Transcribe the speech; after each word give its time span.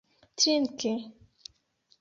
trinki 0.37 0.93